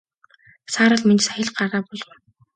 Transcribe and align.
Саарал 0.73 1.03
Минж 1.07 1.21
сая 1.25 1.41
л 1.47 1.51
гараа 1.57 1.81
буулгав. 1.87 2.19